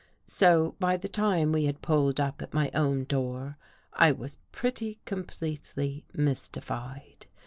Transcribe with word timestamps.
So 0.25 0.73
by 0.79 0.97
the 0.97 1.07
time 1.07 1.51
we 1.51 1.65
had 1.65 1.83
pulled 1.83 2.19
up 2.19 2.41
at 2.41 2.55
my 2.55 2.71
own 2.73 3.03
door, 3.03 3.59
I 3.93 4.11
was 4.11 4.39
pretty 4.51 4.99
completely 5.05 6.05
mystified. 6.11 7.27